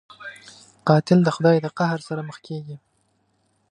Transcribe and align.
قاتل 0.87 1.19
د 1.23 1.29
خدای 1.35 1.57
د 1.61 1.67
قهر 1.77 1.99
سره 2.07 2.21
مخ 2.29 2.37
کېږي 2.47 2.77